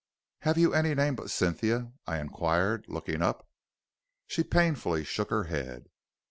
[0.39, 3.47] "'Have you any name but Cynthia?' I inquired, looking up.
[4.25, 5.91] "She painfully shook her head.